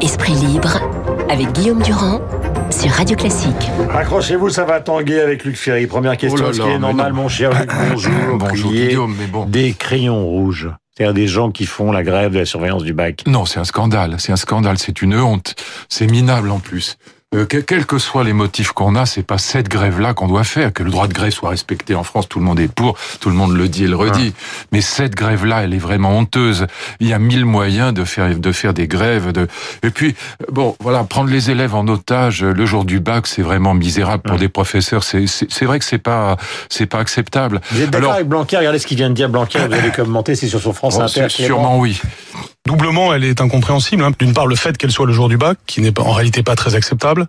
Esprit 0.00 0.34
libre 0.34 0.78
avec 1.28 1.50
Guillaume 1.50 1.82
Durand 1.82 2.20
sur 2.70 2.90
Radio 2.92 3.16
Classique. 3.16 3.50
Accrochez-vous, 3.92 4.48
ça 4.50 4.64
va 4.64 4.80
tanguer 4.80 5.20
avec 5.20 5.44
Luc 5.44 5.56
Ferry. 5.56 5.88
Première 5.88 6.16
question, 6.16 6.44
Oh 6.44 6.46
là 6.48 6.52
ce 6.52 6.58
là, 6.60 6.66
mais 6.66 6.78
normal, 6.78 7.12
mon 7.14 7.26
cher 7.28 7.50
Luc, 7.58 7.68
bonjour. 7.90 8.12
Bonjour, 8.34 8.70
Guillaume, 8.70 9.16
mais 9.18 9.26
bon. 9.26 9.46
Des 9.46 9.72
crayons 9.72 10.24
rouges. 10.24 10.70
C'est-à-dire 10.96 11.14
des 11.14 11.26
gens 11.26 11.50
qui 11.50 11.66
font 11.66 11.90
la 11.90 12.04
grève 12.04 12.32
de 12.32 12.38
la 12.38 12.44
surveillance 12.44 12.84
du 12.84 12.92
bac. 12.92 13.24
Non, 13.26 13.44
c'est 13.44 13.58
un 13.58 13.64
scandale, 13.64 14.16
c'est 14.18 14.30
un 14.30 14.36
scandale, 14.36 14.78
c'est 14.78 15.02
une 15.02 15.16
honte, 15.16 15.56
c'est 15.88 16.06
minable 16.06 16.50
en 16.50 16.60
plus. 16.60 16.96
Euh, 17.34 17.46
que- 17.46 17.56
quels 17.58 17.86
que 17.86 17.98
soient 17.98 18.24
les 18.24 18.32
motifs 18.34 18.72
qu'on 18.72 18.94
a, 18.94 19.06
c'est 19.06 19.22
pas 19.22 19.38
cette 19.38 19.68
grève-là 19.68 20.12
qu'on 20.12 20.28
doit 20.28 20.44
faire. 20.44 20.72
Que 20.72 20.82
le 20.82 20.90
droit 20.90 21.06
de 21.08 21.14
grève 21.14 21.32
soit 21.32 21.48
respecté 21.50 21.94
en 21.94 22.02
France, 22.04 22.28
tout 22.28 22.38
le 22.38 22.44
monde 22.44 22.60
est 22.60 22.70
pour, 22.72 22.96
tout 23.20 23.30
le 23.30 23.34
monde 23.34 23.56
le 23.56 23.68
dit 23.68 23.84
et 23.84 23.88
le 23.88 23.96
redit. 23.96 24.34
Mais 24.70 24.80
cette 24.82 25.14
grève-là, 25.14 25.62
elle 25.62 25.72
est 25.72 25.78
vraiment 25.78 26.10
honteuse. 26.18 26.66
Il 27.00 27.08
y 27.08 27.12
a 27.14 27.18
mille 27.18 27.46
moyens 27.46 27.94
de 27.94 28.04
faire 28.04 28.34
de 28.38 28.52
faire 28.52 28.74
des 28.74 28.86
grèves. 28.86 29.32
De... 29.32 29.48
Et 29.82 29.88
puis, 29.90 30.14
euh, 30.42 30.46
bon, 30.52 30.76
voilà, 30.80 31.04
prendre 31.04 31.30
les 31.30 31.50
élèves 31.50 31.74
en 31.74 31.88
otage 31.88 32.42
euh, 32.44 32.52
le 32.52 32.66
jour 32.66 32.84
du 32.84 33.00
bac, 33.00 33.26
c'est 33.26 33.42
vraiment 33.42 33.72
misérable 33.74 34.22
pour 34.24 34.36
des 34.38 34.48
professeurs. 34.50 35.02
C'est 35.02 35.64
vrai 35.64 35.78
que 35.78 35.84
c'est 35.86 35.98
pas 35.98 36.36
c'est 36.68 36.86
pas 36.86 36.98
acceptable. 36.98 37.60
Vous 37.70 37.80
êtes 37.80 37.90
d'accord 37.90 38.12
avec 38.12 38.28
Blanquer? 38.28 38.58
Regardez 38.58 38.78
ce 38.78 38.86
qu'il 38.86 38.98
vient 38.98 39.08
de 39.08 39.14
dire 39.14 39.28
Blanquer, 39.30 39.60
vous 39.66 39.72
allez 39.72 39.90
commenter, 39.90 40.34
c'est 40.34 40.48
sur 40.48 40.60
son 40.60 40.72
France 40.74 40.96
Oh, 40.98 41.02
Inter. 41.02 41.28
sûrement 41.30 41.78
oui. 41.78 42.00
Doublement, 42.66 43.12
elle 43.12 43.24
est 43.24 43.40
incompréhensible. 43.40 44.04
hein. 44.04 44.12
D'une 44.18 44.34
part, 44.34 44.46
le 44.46 44.54
fait 44.54 44.78
qu'elle 44.78 44.92
soit 44.92 45.06
le 45.06 45.12
jour 45.12 45.28
du 45.28 45.36
bac, 45.36 45.58
qui 45.66 45.80
n'est 45.80 45.98
en 45.98 46.12
réalité 46.12 46.42
pas 46.42 46.54
très 46.54 46.74
acceptable. 46.74 47.26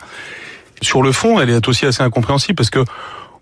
Sur 0.81 1.01
le 1.01 1.11
fond, 1.11 1.39
elle 1.39 1.49
est 1.49 1.67
aussi 1.67 1.85
assez 1.85 2.03
incompréhensible 2.03 2.55
parce 2.55 2.69
que 2.69 2.83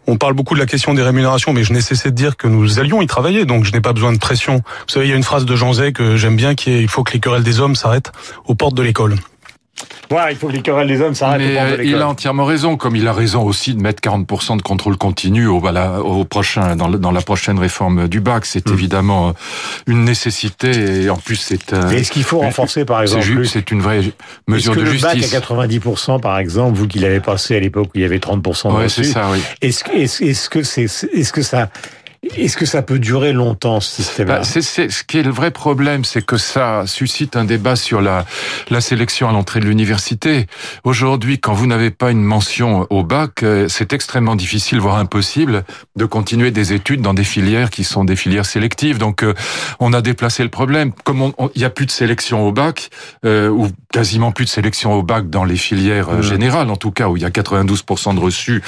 on 0.07 0.17
parle 0.17 0.33
beaucoup 0.33 0.55
de 0.55 0.59
la 0.59 0.65
question 0.65 0.93
des 0.93 1.03
rémunérations, 1.03 1.53
mais 1.53 1.63
je 1.63 1.73
n'ai 1.73 1.81
cessé 1.81 2.09
de 2.09 2.15
dire 2.15 2.35
que 2.35 2.47
nous 2.47 2.79
allions 2.79 3.01
y 3.01 3.07
travailler, 3.07 3.45
donc 3.45 3.65
je 3.65 3.71
n'ai 3.71 3.81
pas 3.81 3.93
besoin 3.93 4.11
de 4.11 4.17
pression. 4.17 4.55
Vous 4.55 4.93
savez, 4.93 5.05
il 5.05 5.09
y 5.09 5.13
a 5.13 5.15
une 5.15 5.23
phrase 5.23 5.45
de 5.45 5.55
Jean 5.55 5.73
Zay 5.73 5.93
que 5.93 6.17
j'aime 6.17 6.35
bien, 6.35 6.55
qui 6.55 6.71
est 6.71 6.81
«il 6.81 6.87
faut 6.87 7.03
que 7.03 7.13
les 7.13 7.19
querelles 7.19 7.43
des 7.43 7.59
hommes 7.59 7.75
s'arrêtent 7.75 8.11
aux 8.45 8.55
portes 8.55 8.73
de 8.73 8.81
l'école». 8.81 9.15
Voilà, 10.09 10.31
il 10.31 10.37
faut 10.37 10.47
que 10.47 10.51
les 10.51 10.61
querelles 10.61 10.89
des 10.89 10.99
hommes 11.01 11.15
s'arrêtent 11.15 11.39
Mais 11.39 11.57
euh, 11.57 11.83
il 11.83 11.95
a 11.95 12.07
entièrement 12.07 12.43
raison, 12.43 12.75
comme 12.75 12.97
il 12.97 13.07
a 13.07 13.13
raison 13.13 13.43
aussi 13.43 13.73
de 13.73 13.81
mettre 13.81 14.01
40% 14.01 14.57
de 14.57 14.61
contrôle 14.61 14.97
continu 14.97 15.47
au, 15.47 15.65
à 15.65 15.71
la- 15.71 16.01
au 16.01 16.25
prochain, 16.25 16.75
dans, 16.75 16.89
le- 16.89 16.99
dans 16.99 17.11
la 17.11 17.21
prochaine 17.21 17.57
réforme 17.57 18.09
du 18.09 18.19
bac. 18.19 18.45
C'est 18.45 18.67
Hmm. 18.69 18.73
évidemment 18.73 19.29
euh, 19.29 19.31
une 19.87 20.03
nécessité 20.03 21.03
et 21.03 21.09
en 21.09 21.15
plus 21.15 21.37
c'est 21.37 21.71
euh, 21.73 21.89
Est-ce 21.91 22.11
qu'il 22.11 22.23
faut 22.25 22.39
renforcer, 22.39 22.83
par 22.83 23.01
exemple, 23.01 23.45
c'est 23.45 23.71
une 23.71 23.81
vraie 23.81 23.99
Est-ce 23.99 24.11
mesure 24.47 24.73
que 24.75 24.79
de 24.81 24.85
le 24.85 24.99
bac 24.99 25.15
à 25.15 25.39
90%, 25.39 26.19
par 26.19 26.37
exemple, 26.37 26.77
vous 26.77 26.87
qui 26.87 26.99
l'avez 26.99 27.21
passé 27.21 27.55
à 27.55 27.59
l'époque 27.61 27.87
où 27.87 27.91
il 27.95 28.01
y 28.01 28.05
avait 28.05 28.19
30% 28.19 28.69
de 28.69 28.75
Ouais, 28.77 28.89
c'est 28.89 29.05
ça, 29.05 29.29
oui. 29.31 29.39
est-ce 29.61 29.83
que, 29.85 29.91
est-ce, 29.93 30.23
est-ce 30.25 30.49
que 30.49 30.61
c'est, 30.63 30.83
est-ce 30.83 31.31
que 31.31 31.41
ça, 31.41 31.69
est-ce 32.35 32.55
que 32.55 32.67
ça 32.67 32.83
peut 32.83 32.99
durer 32.99 33.33
longtemps, 33.33 33.79
ce 33.79 34.03
système-là 34.03 34.37
Bah, 34.39 34.43
c'est, 34.43 34.61
c'est- 34.61 34.89
ce 34.89 35.03
qui 35.03 35.17
est 35.17 35.23
le 35.23 35.31
vrai 35.31 35.49
problème, 35.49 36.05
c'est 36.05 36.23
que 36.23 36.37
ça 36.37 36.83
suscite 36.85 37.35
un 37.35 37.45
débat 37.45 37.75
sur 37.75 37.99
la, 37.99 38.25
la 38.69 38.79
sélection 38.79 39.27
à 39.27 39.31
l'entrée 39.31 39.59
de 39.59 39.65
l'université. 39.65 40.45
Aujourd'hui, 40.83 41.39
quand 41.39 41.53
vous 41.53 41.65
n'avez 41.65 41.89
pas 41.89 42.11
une 42.11 42.21
mention 42.23 42.85
au 42.91 43.03
bac, 43.03 43.41
euh, 43.41 43.67
c'est 43.67 43.91
extrêmement 43.93 44.35
difficile, 44.35 44.79
voire 44.79 44.97
impossible, 44.97 45.63
de 45.95 46.05
continuer 46.05 46.51
des 46.51 46.73
études 46.73 47.01
dans 47.01 47.15
des 47.15 47.23
filières 47.23 47.71
qui 47.71 47.83
sont 47.83 48.03
des 48.03 48.15
filières 48.15 48.45
sélectives. 48.45 48.99
Donc, 48.99 49.23
euh, 49.23 49.33
on 49.79 49.91
a 49.91 50.01
déplacé 50.01 50.43
le 50.43 50.49
problème. 50.49 50.91
Comme 51.03 51.31
il 51.55 51.59
n'y 51.59 51.65
a 51.65 51.71
plus 51.71 51.87
de 51.87 51.91
sélection 51.91 52.47
au 52.47 52.51
bac, 52.51 52.89
euh, 53.25 53.49
ou 53.49 53.67
quasiment 53.91 54.31
plus 54.31 54.45
de 54.45 54.49
sélection 54.51 54.93
au 54.93 55.01
bac 55.01 55.29
dans 55.29 55.43
les 55.43 55.57
filières 55.57 56.09
euh, 56.09 56.17
Mhm. 56.17 56.21
générales, 56.21 56.69
en 56.69 56.75
tout 56.77 56.91
cas, 56.91 57.07
où 57.09 57.17
il 57.17 57.23
y 57.23 57.25
a 57.25 57.31
92% 57.31 58.13
de 58.13 58.19
reçus 58.19 58.61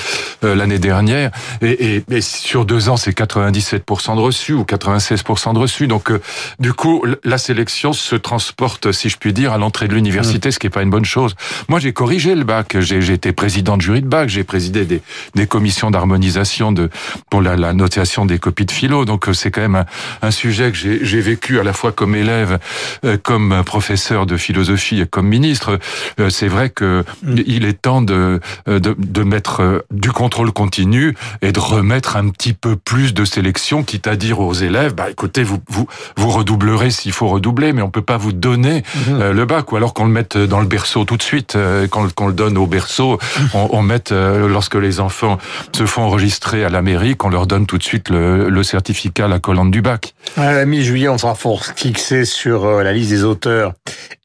euh, 0.44 0.56
l'année 0.56 0.80
dernière, 0.80 1.30
et, 1.62 1.98
et, 1.98 2.04
et 2.10 2.22
sur 2.22 2.66
deux 2.66 2.90
ans, 2.90 2.98
c'est 2.98 3.14
97% 3.52 4.16
de 4.16 4.22
reçus 4.22 4.54
ou 4.54 4.64
96% 4.64 5.54
de 5.54 5.60
reçus. 5.60 5.88
Donc, 5.88 6.12
euh, 6.12 6.22
du 6.60 6.74
coup, 6.74 7.04
la 7.24 7.38
sélection 7.38 7.94
se 7.94 8.16
transporte, 8.16 8.92
si 8.92 9.10
je 9.10 9.18
puis 9.18 9.34
dire, 9.34 9.54
à 9.54 9.58
l'entrée 9.58 9.88
de 9.88 9.94
l'université, 9.94 10.52
ce 10.52 10.60
qui 10.60 10.68
est 10.68 10.72
pas 10.72 10.84
une 10.84 10.90
bonne 10.90 11.06
chose. 11.06 11.36
Moi, 11.70 11.80
j'ai 11.80 11.94
corrigé 11.94 12.36
le 12.36 12.44
bac. 12.44 12.78
J'ai 12.80 13.14
été 13.14 13.32
président 13.32 13.78
de 13.78 13.82
jury 13.82 14.02
de 14.02 14.08
bac. 14.08 14.30
J'ai 14.30 14.44
présidé 14.44 14.86
des, 14.86 15.02
des 15.36 15.48
commissions 15.48 15.92
d'harmonisation 15.92 16.72
de 16.72 16.90
pour 17.30 17.42
la, 17.42 17.56
la 17.56 17.74
notation 17.74 18.26
des 18.26 18.40
copies 18.40 18.66
de 18.66 18.72
philo. 18.72 19.06
Donc, 19.06 19.28
euh, 19.28 19.34
c'est 19.34 19.52
quand 19.52 19.62
même 19.62 19.76
un, 19.76 19.86
un 20.22 20.32
sujet 20.32 20.72
que 20.72 20.78
j'ai 20.78 21.22
vécu 21.22 21.60
à 21.60 21.64
la 21.64 21.74
fois 21.74 21.92
comme 21.92 22.16
élève, 22.16 22.60
euh, 23.06 23.18
comme 23.22 23.64
professeur 23.66 24.26
de 24.26 24.38
philosophie 24.38 25.02
et 25.02 25.06
comme 25.06 25.28
ministre. 25.28 25.80
Euh, 26.20 26.30
c'est 26.30 26.48
vrai 26.48 26.70
que 26.70 27.04
il 27.24 27.66
est 27.66 27.82
temps 27.82 28.02
de, 28.02 28.40
de 28.68 28.96
de 28.98 29.24
mettre 29.24 29.84
du 29.92 30.12
contrôle 30.12 30.52
continu 30.52 31.16
et 31.42 31.52
de 31.52 31.60
remettre 31.60 32.16
un 32.18 32.30
petit 32.30 32.54
peu 32.54 32.76
plus 32.76 33.14
de 33.14 33.26
sélection, 33.34 33.84
quitte 33.84 34.08
à 34.08 34.16
dire 34.16 34.40
aux 34.40 34.54
élèves, 34.54 34.94
bah 34.94 35.10
écoutez, 35.10 35.44
vous 35.44 35.58
vous 35.68 35.88
vous 36.18 36.30
redoublerez 36.30 36.92
s'il 36.92 37.12
faut 37.12 37.28
redoubler, 37.28 37.74
mais 37.74 37.82
on 37.82 37.90
peut 37.90 38.04
pas 38.04 38.18
vous 38.18 38.32
donner 38.32 38.84
euh, 39.10 39.34
le 39.34 39.46
bac, 39.46 39.72
ou 39.72 39.76
alors 39.76 39.94
qu'on 39.94 40.06
le 40.06 40.12
mette 40.12 40.38
dans 40.38 40.60
le 40.60 40.68
berceau 40.68 41.04
tout 41.04 41.18
de 41.18 41.24
suite, 41.24 41.56
euh, 41.56 41.88
qu'on 41.88 42.28
le 42.28 42.34
donne 42.34 42.58
au 42.58 42.68
berceau, 42.68 43.18
on, 43.56 43.70
on 43.72 43.82
mette 43.82 44.12
euh, 44.12 44.48
lorsque 44.48 44.76
les 44.76 45.00
enfants 45.00 45.40
se 45.76 45.86
font 45.86 46.04
enregistrer 46.04 46.64
à 46.64 46.70
la 46.70 46.84
mairie, 46.84 47.16
qu'on 47.16 47.30
leur 47.30 47.48
donne 47.48 47.66
tout 47.66 47.80
de 47.80 47.84
suite 47.84 48.10
le, 48.10 48.50
le 48.50 48.64
certificat 48.64 49.28
la 49.28 49.40
colonne 49.40 49.72
du 49.72 49.82
bac. 49.82 50.14
À 50.38 50.54
la 50.54 50.66
mi-juillet, 50.66 51.10
on 51.10 51.18
sera 51.18 51.36
fixé 51.76 52.26
sur 52.26 52.66
euh, 52.66 52.84
la 52.84 52.94
liste 52.94 53.10
des 53.10 53.24
auteurs 53.24 53.74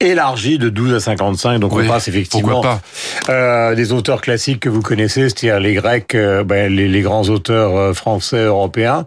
élargie 0.00 0.58
de 0.58 0.68
12 0.68 0.94
à 0.94 1.00
55. 1.00 1.58
Donc 1.58 1.72
Oui, 1.72 1.84
on 1.86 1.88
passe 1.88 2.08
effectivement 2.08 2.60
pas 2.60 3.74
des 3.74 3.92
auteurs 3.92 4.20
classiques 4.20 4.60
que 4.60 4.68
vous 4.68 4.82
connaissez, 4.82 5.28
c'est-à-dire 5.28 5.60
les 5.60 5.74
Grecs, 5.74 6.14
ben, 6.14 6.74
les, 6.74 6.88
les 6.88 7.00
grands 7.00 7.28
auteurs 7.28 7.94
français, 7.94 8.44
européens. 8.44 8.97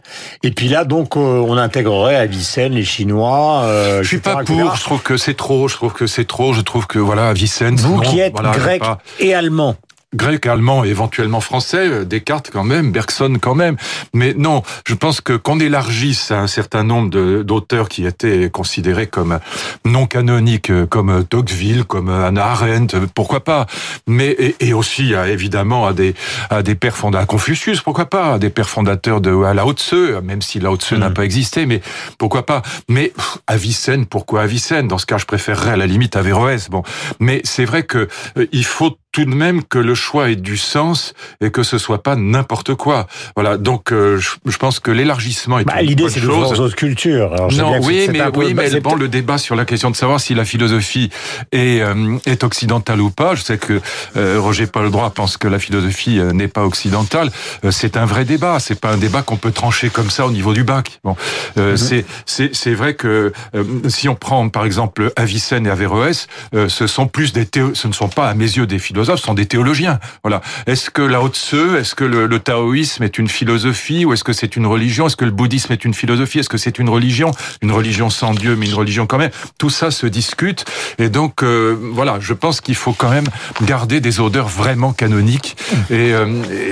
Et 0.43 0.51
puis 0.51 0.67
là, 0.67 0.85
donc, 0.85 1.15
euh, 1.15 1.19
on 1.19 1.57
intégrerait 1.57 2.15
Avicenne, 2.15 2.73
les 2.73 2.83
Chinois. 2.83 3.61
Euh, 3.63 4.03
Je 4.03 4.07
suis 4.07 4.19
pas 4.19 4.41
etc. 4.41 4.59
pour. 4.61 4.75
Je 4.75 4.83
trouve 4.83 5.01
que 5.01 5.17
c'est 5.17 5.35
trop. 5.35 5.67
Je 5.67 5.75
trouve 5.75 5.93
que 5.93 6.07
c'est 6.07 6.25
trop. 6.25 6.53
Je 6.53 6.61
trouve 6.61 6.87
que 6.87 6.99
voilà, 6.99 7.29
Avicenne. 7.29 7.75
Vous 7.75 7.95
non, 7.95 8.01
qui 8.01 8.19
êtes 8.19 8.33
voilà, 8.33 8.51
grec 8.51 8.83
et 9.19 9.33
allemand. 9.33 9.75
Grec, 10.13 10.45
allemand 10.45 10.83
et 10.83 10.89
éventuellement 10.89 11.41
français, 11.41 11.87
euh, 11.89 12.03
Descartes 12.05 12.49
quand 12.51 12.63
même, 12.63 12.91
Bergson 12.91 13.37
quand 13.41 13.55
même. 13.55 13.77
Mais 14.13 14.33
non, 14.35 14.63
je 14.85 14.93
pense 14.93 15.21
que 15.21 15.33
qu'on 15.33 15.59
élargisse 15.59 16.31
à 16.31 16.39
un 16.39 16.47
certain 16.47 16.83
nombre 16.83 17.43
d'auteurs 17.43 17.87
qui 17.89 18.05
étaient 18.05 18.49
considérés 18.49 19.07
comme 19.07 19.39
non 19.85 20.05
canoniques, 20.07 20.69
euh, 20.71 20.85
comme 20.85 21.23
Tocqueville, 21.25 21.85
comme 21.85 22.09
Hannah 22.09 22.45
Arendt, 22.45 22.95
euh, 22.97 23.05
pourquoi 23.13 23.43
pas. 23.43 23.67
Mais 24.07 24.31
et, 24.31 24.55
et 24.59 24.73
aussi 24.73 25.15
à, 25.15 25.27
évidemment 25.29 25.85
à 25.87 25.93
des 25.93 26.13
à 26.49 26.63
des 26.63 26.75
pères 26.75 26.97
fondateurs, 26.97 27.23
à 27.23 27.25
Confucius, 27.25 27.81
pourquoi 27.81 28.05
pas, 28.05 28.33
à 28.33 28.39
des 28.39 28.49
pères 28.49 28.69
fondateurs 28.69 29.21
de 29.21 29.43
à 29.43 29.53
Lao 29.53 29.73
Tse, 29.73 30.21
même 30.23 30.41
si 30.41 30.59
Lao 30.59 30.75
Tse 30.77 30.93
n'a 30.93 31.09
Mm. 31.09 31.13
pas 31.13 31.23
existé, 31.25 31.65
mais 31.65 31.81
pourquoi 32.17 32.45
pas. 32.45 32.61
Mais 32.89 33.11
Avicenne, 33.47 34.05
pourquoi 34.05 34.41
Avicenne? 34.43 34.87
Dans 34.87 34.97
ce 34.97 35.05
cas, 35.05 35.17
je 35.17 35.25
préférerais 35.25 35.71
à 35.71 35.77
la 35.77 35.87
limite 35.87 36.15
Averroès. 36.15 36.69
Bon, 36.69 36.83
mais 37.19 37.41
c'est 37.43 37.65
vrai 37.65 37.83
que 37.83 38.07
euh, 38.37 38.47
il 38.51 38.65
faut 38.65 38.97
tout 39.11 39.25
de 39.25 39.33
même 39.33 39.63
que 39.63 39.77
le 39.77 39.93
choix 39.95 40.29
ait 40.29 40.35
du 40.35 40.57
sens 40.57 41.13
et 41.41 41.51
que 41.51 41.63
ce 41.63 41.77
soit 41.77 42.01
pas 42.01 42.15
n'importe 42.15 42.75
quoi. 42.75 43.07
Voilà. 43.35 43.57
Donc, 43.57 43.91
euh, 43.91 44.17
je, 44.17 44.29
je 44.45 44.57
pense 44.57 44.79
que 44.79 44.89
l'élargissement 44.91 45.59
est 45.59 45.65
Bah, 45.65 45.81
une 45.81 45.89
L'idée, 45.89 46.09
c'est 46.09 46.21
chose. 46.21 46.59
aux 46.59 46.69
cultures. 46.69 47.33
Alors, 47.33 47.51
Non, 47.51 47.79
oui, 47.81 48.07
mais 48.11 48.19
peu- 48.31 48.39
oui, 48.39 48.53
mais 48.53 48.79
bon, 48.79 48.95
le 48.95 49.07
débat 49.09 49.37
sur 49.37 49.55
la 49.55 49.65
question 49.65 49.91
de 49.91 49.95
savoir 49.95 50.19
si 50.21 50.33
la 50.33 50.45
philosophie 50.45 51.09
est 51.51 51.81
euh, 51.81 52.17
est 52.25 52.43
occidentale 52.43 53.01
ou 53.01 53.09
pas. 53.11 53.35
Je 53.35 53.41
sais 53.41 53.57
que 53.57 53.81
euh, 54.15 54.37
Roger 54.39 54.67
Paul 54.67 54.89
Droit 54.91 55.09
pense 55.09 55.35
que 55.37 55.47
la 55.47 55.59
philosophie 55.59 56.19
euh, 56.19 56.31
n'est 56.31 56.47
pas 56.47 56.63
occidentale. 56.65 57.31
Euh, 57.65 57.71
c'est 57.71 57.97
un 57.97 58.05
vrai 58.05 58.23
débat. 58.25 58.59
C'est 58.59 58.79
pas 58.79 58.91
un 58.91 58.97
débat 58.97 59.21
qu'on 59.23 59.37
peut 59.37 59.51
trancher 59.51 59.89
comme 59.89 60.09
ça 60.09 60.25
au 60.25 60.31
niveau 60.31 60.53
du 60.53 60.63
bac. 60.63 60.99
Bon, 61.03 61.15
euh, 61.57 61.75
c'est 61.75 62.05
c'est 62.25 62.55
c'est 62.55 62.73
vrai 62.73 62.93
que 62.93 63.33
euh, 63.55 63.63
si 63.89 64.07
on 64.07 64.15
prend 64.15 64.47
par 64.49 64.63
exemple 64.65 65.11
Avicenne 65.17 65.67
et 65.67 65.69
Averroès, 65.69 66.27
euh, 66.55 66.69
ce 66.69 66.87
sont 66.87 67.07
plus 67.07 67.33
des 67.33 67.45
théo- 67.45 67.73
ce 67.75 67.87
ne 67.87 67.93
sont 67.93 68.07
pas 68.09 68.29
à 68.29 68.33
mes 68.35 68.45
yeux 68.45 68.65
des 68.67 68.79
philosophes, 68.79 69.00
ce 69.05 69.15
sont 69.15 69.33
des 69.33 69.45
théologiens. 69.45 69.99
Voilà. 70.23 70.41
Est-ce 70.67 70.89
que 70.89 71.01
Lao 71.01 71.29
Tse, 71.29 71.55
est-ce 71.79 71.95
que 71.95 72.03
le, 72.03 72.27
le 72.27 72.39
taoïsme 72.39 73.03
est 73.03 73.17
une 73.17 73.27
philosophie 73.27 74.05
ou 74.05 74.13
est-ce 74.13 74.23
que 74.23 74.33
c'est 74.33 74.55
une 74.55 74.65
religion? 74.65 75.07
Est-ce 75.07 75.15
que 75.15 75.25
le 75.25 75.31
bouddhisme 75.31 75.73
est 75.73 75.85
une 75.85 75.93
philosophie? 75.93 76.39
Est-ce 76.39 76.49
que 76.49 76.57
c'est 76.57 76.79
une 76.79 76.89
religion? 76.89 77.31
Une 77.61 77.71
religion 77.71 78.09
sans 78.09 78.33
Dieu, 78.33 78.55
mais 78.55 78.67
une 78.67 78.75
religion 78.75 79.07
quand 79.07 79.17
même. 79.17 79.31
Tout 79.57 79.69
ça 79.69 79.91
se 79.91 80.07
discute. 80.07 80.65
Et 80.99 81.09
donc, 81.09 81.43
euh, 81.43 81.77
voilà, 81.93 82.17
je 82.19 82.33
pense 82.33 82.61
qu'il 82.61 82.75
faut 82.75 82.93
quand 82.93 83.09
même 83.09 83.27
garder 83.63 84.01
des 84.01 84.19
odeurs 84.19 84.47
vraiment 84.47 84.91
canoniques. 84.93 85.55
Et, 85.89 86.13
euh, 86.13 86.25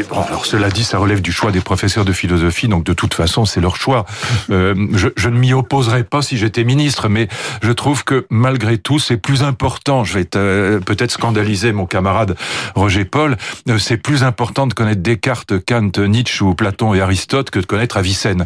bon, 0.09 0.21
alors 0.21 0.45
cela 0.45 0.69
dit, 0.69 0.83
ça 0.83 0.97
relève 0.97 1.21
du 1.21 1.31
choix 1.31 1.51
des 1.51 1.61
professeurs 1.61 2.05
de 2.05 2.13
philosophie. 2.13 2.67
Donc, 2.67 2.83
de 2.83 2.93
toute 2.93 3.13
façon, 3.13 3.45
c'est 3.45 3.61
leur 3.61 3.75
choix. 3.75 4.05
Euh, 4.49 4.75
je, 4.93 5.09
je 5.15 5.29
ne 5.29 5.37
m'y 5.37 5.53
opposerais 5.53 6.03
pas 6.03 6.21
si 6.21 6.37
j'étais 6.37 6.63
ministre, 6.63 7.07
mais 7.07 7.27
je 7.61 7.71
trouve 7.71 8.03
que 8.03 8.25
malgré 8.29 8.77
tout, 8.77 8.99
c'est 8.99 9.17
plus 9.17 9.43
important. 9.43 10.03
Je 10.03 10.13
vais 10.13 10.27
euh, 10.35 10.79
peut-être 10.79 11.11
scandaliser 11.11 11.71
mon 11.71 11.85
camarade 11.85 12.18
Roger 12.75 13.05
Paul. 13.05 13.37
euh, 13.69 13.77
c'est 13.77 13.97
plus 13.97 14.23
important 14.23 14.67
de 14.67 14.73
connaître 14.73 15.01
Descartes, 15.01 15.53
Kant, 15.65 15.91
Nietzsche 15.97 16.43
ou 16.43 16.53
Platon 16.53 16.93
et 16.93 17.01
Aristote 17.01 17.49
que 17.49 17.59
de 17.59 17.65
connaître 17.65 17.97
Avicenne. 17.97 18.45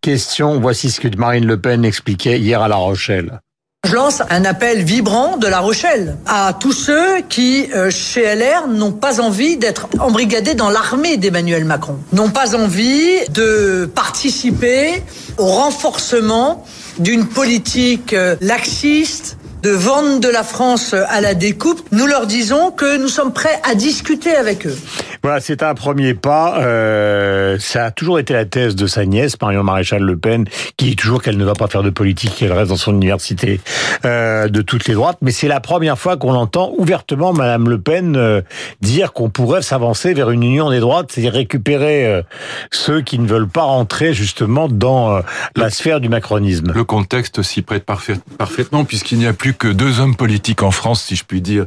Question, 0.00 0.60
voici 0.60 0.90
ce 0.90 1.00
que 1.00 1.14
Marine 1.16 1.46
Le 1.46 1.60
Pen 1.60 1.84
expliquait 1.84 2.38
hier 2.38 2.62
à 2.62 2.68
La 2.68 2.76
Rochelle. 2.76 3.40
Je 3.86 3.94
lance 3.94 4.22
un 4.28 4.44
appel 4.44 4.82
vibrant 4.82 5.38
de 5.38 5.46
La 5.46 5.60
Rochelle 5.60 6.18
à 6.26 6.52
tous 6.52 6.72
ceux 6.72 7.22
qui, 7.22 7.66
euh, 7.74 7.90
chez 7.90 8.22
LR, 8.34 8.68
n'ont 8.68 8.92
pas 8.92 9.22
envie 9.22 9.56
d'être 9.56 9.88
embrigadés 9.98 10.54
dans 10.54 10.68
l'armée 10.68 11.16
d'Emmanuel 11.16 11.64
Macron, 11.64 11.98
n'ont 12.12 12.28
pas 12.28 12.54
envie 12.54 13.26
de 13.30 13.90
participer 13.94 15.02
au 15.38 15.46
renforcement 15.46 16.64
d'une 16.98 17.26
politique 17.26 18.12
euh, 18.12 18.36
laxiste, 18.42 19.38
de 19.62 19.70
vente 19.70 20.20
de 20.20 20.28
la 20.28 20.42
France 20.42 20.94
à 20.94 21.20
la 21.20 21.34
découpe, 21.34 21.82
nous 21.92 22.06
leur 22.06 22.26
disons 22.26 22.70
que 22.70 22.96
nous 22.96 23.08
sommes 23.08 23.32
prêts 23.32 23.60
à 23.64 23.74
discuter 23.74 24.34
avec 24.34 24.66
eux. 24.66 24.76
Voilà, 25.22 25.40
c'est 25.40 25.62
un 25.62 25.74
premier 25.74 26.14
pas. 26.14 26.60
Euh, 26.62 27.56
ça 27.58 27.86
a 27.86 27.90
toujours 27.90 28.18
été 28.18 28.32
la 28.32 28.44
thèse 28.44 28.74
de 28.74 28.86
sa 28.86 29.04
nièce, 29.04 29.34
Marion 29.40 29.62
Maréchal 29.62 30.02
Le 30.02 30.16
Pen, 30.16 30.46
qui 30.76 30.86
dit 30.86 30.96
toujours 30.96 31.22
qu'elle 31.22 31.36
ne 31.36 31.44
va 31.44 31.54
pas 31.54 31.66
faire 31.66 31.82
de 31.82 31.90
politique, 31.90 32.34
qu'elle 32.36 32.52
reste 32.52 32.70
dans 32.70 32.76
son 32.76 32.94
université 32.94 33.60
euh, 34.04 34.48
de 34.48 34.62
toutes 34.62 34.86
les 34.86 34.94
droites. 34.94 35.18
Mais 35.20 35.30
c'est 35.30 35.48
la 35.48 35.60
première 35.60 35.98
fois 35.98 36.16
qu'on 36.16 36.34
entend 36.34 36.72
ouvertement 36.78 37.32
Madame 37.32 37.68
Le 37.68 37.80
Pen 37.80 38.16
euh, 38.16 38.40
dire 38.80 39.12
qu'on 39.12 39.30
pourrait 39.30 39.62
s'avancer 39.62 40.14
vers 40.14 40.30
une 40.30 40.42
union 40.42 40.70
des 40.70 40.80
droites, 40.80 41.12
c'est-à-dire 41.12 41.32
récupérer 41.32 42.06
euh, 42.06 42.22
ceux 42.70 43.02
qui 43.02 43.18
ne 43.18 43.26
veulent 43.26 43.48
pas 43.48 43.62
rentrer 43.62 44.14
justement 44.14 44.68
dans 44.68 45.16
euh, 45.16 45.20
la 45.56 45.70
sphère 45.70 46.00
du 46.00 46.08
macronisme. 46.08 46.72
Le 46.74 46.84
contexte 46.84 47.42
s'y 47.42 47.62
prête 47.62 47.84
parfait, 47.84 48.16
parfaitement, 48.38 48.84
puisqu'il 48.84 49.18
n'y 49.18 49.26
a 49.26 49.32
plus 49.32 49.54
que 49.54 49.68
deux 49.68 50.00
hommes 50.00 50.16
politiques 50.16 50.62
en 50.62 50.70
France, 50.70 51.02
si 51.02 51.16
je 51.16 51.24
puis 51.24 51.40
dire, 51.40 51.66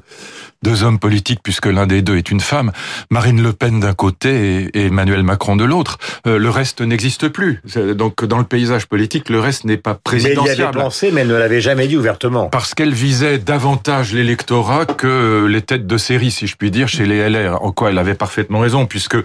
deux 0.63 0.83
hommes 0.83 0.99
politiques, 0.99 1.41
puisque 1.43 1.65
l'un 1.65 1.85
des 1.85 2.01
deux 2.01 2.17
est 2.17 2.31
une 2.31 2.39
femme, 2.39 2.71
Marine 3.09 3.42
Le 3.43 3.53
Pen 3.53 3.79
d'un 3.79 3.93
côté 3.93 4.69
et 4.73 4.85
Emmanuel 4.85 5.23
Macron 5.23 5.55
de 5.55 5.65
l'autre. 5.65 5.97
Euh, 6.25 6.37
le 6.37 6.49
reste 6.49 6.81
n'existe 6.81 7.27
plus. 7.27 7.61
Donc 7.95 8.23
dans 8.23 8.37
le 8.37 8.43
paysage 8.45 8.87
politique, 8.87 9.29
le 9.29 9.39
reste 9.39 9.65
n'est 9.65 9.77
pas 9.77 9.95
présidentiel. 9.95 10.43
Mais 10.43 10.51
elle 10.51 10.59
y 10.59 10.61
avait 10.61 10.71
pensé, 10.71 11.11
mais 11.11 11.21
elle 11.21 11.27
ne 11.27 11.35
l'avait 11.35 11.61
jamais 11.61 11.87
dit 11.87 11.97
ouvertement. 11.97 12.47
Parce 12.47 12.73
qu'elle 12.73 12.93
visait 12.93 13.39
davantage 13.39 14.13
l'électorat 14.13 14.85
que 14.85 15.45
les 15.45 15.61
têtes 15.61 15.85
de 15.85 15.97
série, 15.97 16.31
si 16.31 16.47
je 16.47 16.55
puis 16.55 16.71
dire, 16.71 16.87
chez 16.87 17.05
les 17.05 17.29
LR. 17.29 17.61
En 17.63 17.71
quoi 17.71 17.89
elle 17.89 17.97
avait 17.97 18.15
parfaitement 18.15 18.59
raison, 18.59 18.85
puisque 18.85 19.15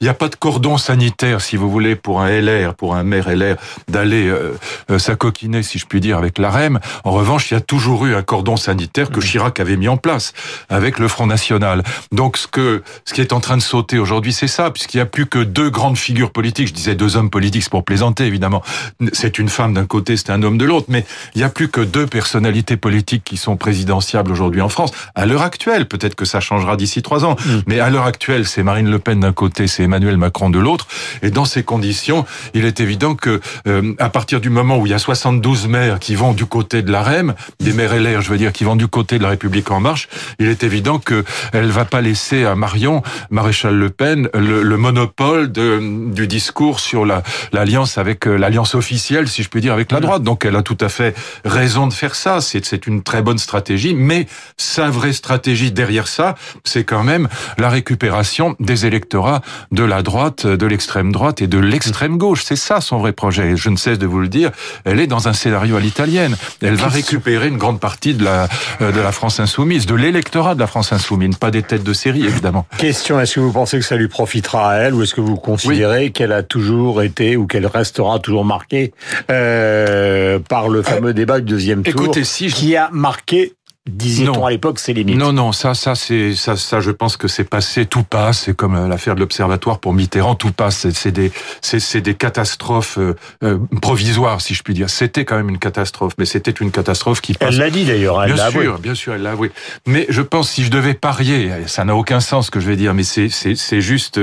il 0.00 0.04
n'y 0.04 0.08
a 0.08 0.14
pas 0.14 0.28
de 0.28 0.34
cordon 0.34 0.76
sanitaire, 0.76 1.40
si 1.40 1.56
vous 1.56 1.70
voulez, 1.70 1.94
pour 1.94 2.20
un 2.20 2.28
LR, 2.28 2.74
pour 2.74 2.96
un 2.96 3.04
maire 3.04 3.28
LR, 3.28 3.56
d'aller 3.88 4.28
euh, 4.28 4.52
euh, 4.90 4.98
s'acoquiner, 4.98 5.62
si 5.62 5.78
je 5.78 5.86
puis 5.86 6.00
dire, 6.00 6.18
avec 6.18 6.38
la 6.38 6.50
REM. 6.50 6.80
En 7.04 7.12
revanche, 7.12 7.50
il 7.50 7.54
y 7.54 7.56
a 7.56 7.60
toujours 7.60 8.06
eu 8.06 8.14
un 8.14 8.22
cordon 8.22 8.56
sanitaire 8.56 9.10
que 9.10 9.20
Chirac 9.20 9.60
avait 9.60 9.76
mis 9.76 9.88
en 9.88 9.96
place 9.96 10.32
avec 10.68 10.98
le 10.98 11.08
Front 11.08 11.26
National. 11.26 11.82
Donc 12.12 12.36
ce 12.36 12.46
que 12.46 12.82
ce 13.04 13.14
qui 13.14 13.20
est 13.20 13.32
en 13.32 13.40
train 13.40 13.56
de 13.56 13.62
sauter 13.68 13.98
aujourd'hui, 13.98 14.32
c'est 14.32 14.48
ça, 14.48 14.70
puisqu'il 14.70 14.96
n'y 14.96 15.02
a 15.02 15.06
plus 15.06 15.26
que 15.26 15.38
deux 15.38 15.68
grandes 15.68 15.98
figures 15.98 16.30
politiques. 16.30 16.68
Je 16.68 16.72
disais 16.72 16.94
deux 16.94 17.16
hommes 17.16 17.30
politiques, 17.30 17.62
c'est 17.64 17.70
pour 17.70 17.84
plaisanter 17.84 18.24
évidemment. 18.24 18.62
C'est 19.12 19.38
une 19.38 19.48
femme 19.48 19.74
d'un 19.74 19.84
côté, 19.84 20.16
c'est 20.16 20.30
un 20.30 20.42
homme 20.42 20.56
de 20.56 20.64
l'autre, 20.64 20.86
mais 20.88 21.04
il 21.34 21.38
n'y 21.38 21.44
a 21.44 21.50
plus 21.50 21.68
que 21.68 21.82
deux 21.82 22.06
personnalités 22.06 22.76
politiques 22.76 23.24
qui 23.24 23.36
sont 23.36 23.56
présidentiables 23.56 24.32
aujourd'hui 24.32 24.62
en 24.62 24.70
France. 24.70 24.90
À 25.14 25.26
l'heure 25.26 25.42
actuelle, 25.42 25.86
peut-être 25.86 26.14
que 26.14 26.24
ça 26.24 26.40
changera 26.40 26.76
d'ici 26.76 27.02
trois 27.02 27.24
ans, 27.24 27.36
mm. 27.44 27.58
mais 27.66 27.78
à 27.78 27.90
l'heure 27.90 28.06
actuelle, 28.06 28.46
c'est 28.46 28.62
Marine 28.62 28.90
Le 28.90 28.98
Pen 28.98 29.20
d'un 29.20 29.32
côté, 29.32 29.66
c'est 29.66 29.82
Emmanuel 29.82 30.16
Macron 30.16 30.48
de 30.48 30.58
l'autre. 30.58 30.88
Et 31.22 31.30
dans 31.30 31.44
ces 31.44 31.62
conditions, 31.62 32.24
il 32.54 32.64
est 32.64 32.80
évident 32.80 33.14
que 33.14 33.40
euh, 33.66 33.94
à 33.98 34.08
partir 34.08 34.40
du 34.40 34.48
moment 34.48 34.78
où 34.78 34.86
il 34.86 34.90
y 34.90 34.94
a 34.94 34.98
72 34.98 35.68
maires 35.68 35.98
qui 35.98 36.14
vont 36.14 36.32
du 36.32 36.46
côté 36.46 36.80
de 36.80 36.90
la 36.90 37.02
REM, 37.02 37.34
des 37.60 37.74
maires 37.74 37.94
LR, 37.94 38.22
je 38.22 38.30
veux 38.30 38.38
dire, 38.38 38.52
qui 38.52 38.64
vont 38.64 38.76
du 38.76 38.88
côté 38.88 39.18
de 39.18 39.22
la 39.22 39.28
République 39.28 39.70
en 39.70 39.80
marche, 39.80 40.08
il 40.38 40.48
est 40.48 40.62
évident 40.64 40.98
qu'elle 40.98 41.70
va 41.70 41.84
pas 41.84 42.00
laisser 42.00 42.44
à 42.44 42.54
Marion, 42.54 43.02
maréchal 43.30 43.57
Le 43.64 43.90
Pen, 43.90 44.28
le, 44.34 44.76
monopole 44.76 45.50
de, 45.50 45.80
du 46.12 46.26
discours 46.26 46.80
sur 46.80 47.04
l'alliance 47.52 47.98
avec 47.98 48.26
euh, 48.26 48.36
l'alliance 48.36 48.74
officielle, 48.74 49.28
si 49.28 49.42
je 49.42 49.48
puis 49.48 49.60
dire, 49.60 49.72
avec 49.72 49.92
la 49.92 50.00
droite. 50.00 50.22
Donc 50.22 50.44
elle 50.44 50.56
a 50.56 50.62
tout 50.62 50.76
à 50.80 50.88
fait 50.88 51.16
raison 51.44 51.86
de 51.86 51.92
faire 51.92 52.14
ça. 52.14 52.40
C'est 52.40 52.86
une 52.86 53.02
très 53.02 53.22
bonne 53.22 53.38
stratégie, 53.38 53.94
mais 53.94 54.26
sa 54.56 54.90
vraie 54.90 55.12
stratégie 55.12 55.72
derrière 55.72 56.08
ça, 56.08 56.34
c'est 56.64 56.84
quand 56.84 57.04
même 57.04 57.28
la 57.58 57.68
récupération 57.68 58.56
des 58.60 58.86
électorats 58.86 59.42
de 59.72 59.84
la 59.84 60.02
droite, 60.02 60.46
de 60.46 60.66
l'extrême 60.66 61.12
droite 61.12 61.42
et 61.42 61.46
de 61.46 61.58
l'extrême 61.58 62.18
gauche. 62.18 62.42
C'est 62.44 62.56
ça 62.56 62.80
son 62.80 62.98
vrai 62.98 63.12
projet. 63.12 63.56
Je 63.56 63.70
ne 63.70 63.76
cesse 63.76 63.98
de 63.98 64.06
vous 64.06 64.20
le 64.20 64.28
dire. 64.28 64.50
Elle 64.84 65.00
est 65.00 65.06
dans 65.06 65.28
un 65.28 65.32
scénario 65.32 65.76
à 65.76 65.80
l'italienne. 65.80 66.36
Elle 66.62 66.76
va 66.76 66.88
récupérer 66.88 67.48
une 67.48 67.58
grande 67.58 67.80
partie 67.80 68.14
de 68.14 68.24
la 68.24 68.48
euh, 68.80 68.92
de 68.92 69.00
la 69.00 69.12
France 69.12 69.40
insoumise, 69.40 69.86
de 69.86 69.94
l'électorat 69.94 70.54
de 70.54 70.60
la 70.60 70.66
France 70.66 70.92
insoumise, 70.92 71.36
pas 71.36 71.50
des 71.50 71.62
têtes 71.62 71.84
de 71.84 71.92
série 71.92 72.24
évidemment. 72.24 72.66
Question, 72.78 73.20
est-ce 73.20 73.36
que 73.36 73.40
vous 73.40 73.47
pensez 73.52 73.78
que 73.78 73.84
ça 73.84 73.96
lui 73.96 74.08
profitera 74.08 74.72
à 74.72 74.76
elle 74.78 74.94
ou 74.94 75.02
est-ce 75.02 75.14
que 75.14 75.20
vous 75.20 75.36
considérez 75.36 76.10
qu'elle 76.10 76.32
a 76.32 76.42
toujours 76.42 77.02
été 77.02 77.36
ou 77.36 77.46
qu'elle 77.46 77.66
restera 77.66 78.18
toujours 78.18 78.44
marquée 78.44 78.92
euh, 79.30 80.38
par 80.38 80.68
le 80.68 80.82
fameux 80.82 81.14
débat 81.14 81.40
du 81.40 81.46
deuxième 81.46 81.82
tour 81.82 82.02
Écoutez, 82.02 82.24
si 82.24 82.48
qui 82.48 82.76
a 82.76 82.88
marqué 82.92 83.54
disait-on 83.88 84.44
à 84.44 84.50
l'époque, 84.50 84.78
c'est 84.78 84.92
limite. 84.92 85.16
Non, 85.16 85.32
non, 85.32 85.52
ça, 85.52 85.74
ça, 85.74 85.94
c'est 85.94 86.34
ça, 86.34 86.56
ça, 86.56 86.80
je 86.80 86.90
pense 86.90 87.16
que 87.16 87.28
c'est 87.28 87.44
passé, 87.44 87.86
tout 87.86 88.02
passe. 88.02 88.42
C'est 88.44 88.54
comme 88.54 88.74
euh, 88.74 88.88
l'affaire 88.88 89.14
de 89.14 89.20
l'observatoire 89.20 89.78
pour 89.78 89.92
Mitterrand, 89.92 90.34
tout 90.34 90.52
passe. 90.52 90.88
C'est 90.90 91.12
des, 91.12 91.32
c'est 91.60 92.00
des 92.00 92.14
catastrophes 92.14 92.98
euh, 92.98 93.14
euh, 93.42 93.58
provisoires, 93.80 94.40
si 94.40 94.54
je 94.54 94.62
puis 94.62 94.74
dire. 94.74 94.90
C'était 94.90 95.24
quand 95.24 95.36
même 95.36 95.48
une 95.48 95.58
catastrophe, 95.58 96.14
mais 96.18 96.24
c'était 96.24 96.50
une 96.50 96.70
catastrophe 96.70 97.20
qui 97.20 97.34
passe. 97.34 97.48
Elle 97.50 97.58
l'a 97.58 97.70
dit 97.70 97.84
d'ailleurs. 97.84 98.24
Bien 98.24 98.50
sûr, 98.50 98.78
bien 98.78 98.94
sûr, 98.94 99.14
elle 99.14 99.22
l'a 99.22 99.32
avoué. 99.32 99.50
Mais 99.86 100.06
je 100.08 100.22
pense, 100.22 100.50
si 100.50 100.64
je 100.64 100.70
devais 100.70 100.94
parier, 100.94 101.50
ça 101.66 101.84
n'a 101.84 101.96
aucun 101.96 102.20
sens 102.20 102.46
ce 102.46 102.50
que 102.50 102.60
je 102.60 102.68
vais 102.68 102.76
dire, 102.76 102.94
mais 102.94 103.02
c'est, 103.02 103.28
c'est, 103.28 103.54
c'est 103.54 103.80
juste 103.80 104.20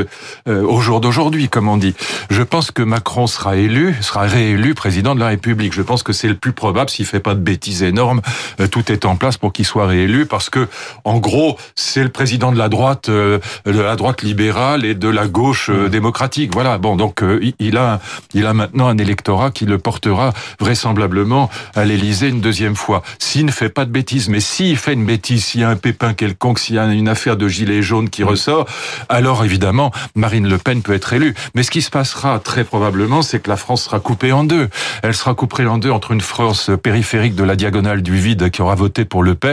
au 0.48 0.80
jour 0.80 1.02
d'aujourd'hui, 1.02 1.50
comme 1.50 1.68
on 1.68 1.78
dit. 1.78 1.96
Je 2.30 2.44
pense 2.44 2.72
que 2.72 2.82
Macron 2.82 3.28
sera 3.28 3.56
élu, 3.56 3.96
sera 4.02 4.22
réélu 4.22 4.74
président 4.74 5.16
de 5.16 5.20
la 5.20 5.28
République. 5.28 5.74
Je 5.74 5.82
pense 5.82 6.04
que 6.04 6.14
c'est 6.14 6.28
le 6.28 6.36
plus 6.36 6.54
probable 6.54 6.90
s'il 6.90 7.06
fait 7.06 7.20
pas 7.20 7.34
de 7.34 7.40
bêtises 7.40 7.84
énormes. 7.84 8.22
tout 8.72 8.92
est 8.92 9.06
en 9.06 9.16
place 9.16 9.38
pour 9.38 9.54
qu'il 9.56 9.66
soit 9.66 9.88
réélu 9.88 10.26
parce 10.26 10.50
que, 10.50 10.68
en 11.06 11.18
gros, 11.18 11.58
c'est 11.76 12.04
le 12.04 12.10
président 12.10 12.52
de 12.52 12.58
la 12.58 12.70
droite, 12.70 13.10
euh, 13.10 13.40
de 13.66 13.80
la 13.80 13.96
droite 13.96 14.22
libérale 14.22 14.84
et 14.84 14.94
de 14.94 15.08
la 15.08 15.28
gauche 15.28 15.70
euh, 15.70 15.88
démocratique. 15.88 16.54
Voilà. 16.54 16.78
Bon, 16.78 16.96
donc 16.96 17.24
euh, 17.24 17.40
il 17.60 17.78
a, 17.78 18.02
il 18.34 18.46
a 18.46 18.54
maintenant 18.54 18.88
un 18.88 18.98
électorat 18.98 19.52
qui 19.52 19.66
le 19.66 19.78
portera 19.78 20.34
vraisemblablement 20.60 21.50
à 21.74 21.86
l'Élysée 21.86 22.28
une 22.28 22.42
deuxième 22.42 22.76
fois. 22.76 23.02
S'il 23.18 23.46
ne 23.46 23.52
fait 23.52 23.70
pas 23.70 23.86
de 23.86 23.92
bêtises, 23.92 24.28
mais 24.28 24.42
s'il 24.42 24.78
fait 24.78 24.94
une 24.94 25.06
bêtise, 25.06 25.46
s'il 25.46 25.62
y 25.62 25.64
a 25.64 25.70
un 25.70 25.78
pépin 25.78 26.14
quelconque, 26.14 26.60
s'il 26.60 26.76
y 26.76 26.80
a 26.80 26.86
une 26.86 27.08
affaire 27.08 27.38
de 27.38 27.48
gilet 27.48 27.82
jaune 27.82 28.10
qui 28.10 28.24
ressort, 28.24 28.68
alors 29.08 29.46
évidemment 29.46 29.92
Marine 30.16 30.50
Le 30.50 30.58
Pen 30.58 30.82
peut 30.82 30.94
être 30.94 31.14
élue. 31.14 31.34
Mais 31.56 31.64
ce 31.64 31.72
qui 31.72 31.82
se 31.82 31.90
passera 31.90 32.40
très 32.40 32.66
probablement, 32.66 33.22
c'est 33.22 33.40
que 33.40 33.50
la 33.50 33.58
France 33.58 33.84
sera 33.84 34.02
coupée 34.02 34.34
en 34.34 34.44
deux. 34.44 34.68
Elle 35.02 35.14
sera 35.14 35.34
coupée 35.34 35.66
en 35.66 35.78
deux 35.78 35.92
entre 35.92 36.12
une 36.12 36.22
France 36.22 36.72
périphérique 36.84 37.36
de 37.36 37.44
la 37.44 37.56
diagonale 37.56 38.02
du 38.02 38.18
vide 38.18 38.50
qui 38.50 38.62
aura 38.62 38.76
voté 38.76 39.06
pour 39.06 39.24
Le 39.24 39.36
Pen 39.36 39.45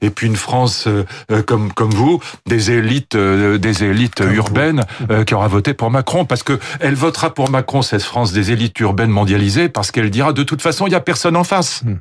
et 0.00 0.10
puis 0.10 0.26
une 0.26 0.36
France 0.36 0.86
euh, 0.86 1.04
euh, 1.30 1.42
comme 1.42 1.72
comme 1.72 1.90
vous, 1.90 2.20
des 2.46 2.70
élites 2.70 3.14
euh, 3.14 3.58
des 3.58 3.84
élites 3.84 4.20
urbaines 4.20 4.82
qui 5.26 5.34
aura 5.34 5.48
voté 5.48 5.74
pour 5.74 5.90
Macron 5.90 6.24
parce 6.24 6.42
que 6.42 6.58
elle 6.80 6.94
votera 6.94 7.32
pour 7.32 7.50
Macron 7.50 7.82
cette 7.82 8.02
France 8.02 8.32
des 8.32 8.52
élites 8.52 8.78
urbaines 8.80 9.10
mondialisées 9.10 9.68
parce 9.68 9.90
qu'elle 9.90 10.10
dira 10.10 10.32
de 10.32 10.42
toute 10.42 10.62
façon 10.62 10.86
il 10.86 10.92
y 10.92 10.96
a 10.96 11.00
personne 11.00 11.36
en 11.36 11.44
face. 11.44 11.82
Hmm. 11.84 11.96